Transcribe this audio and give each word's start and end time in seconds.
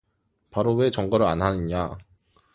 바로 0.49 0.73
왜 0.73 0.89
정거를 0.89 1.27
안 1.27 1.43
하느냐. 1.43 1.95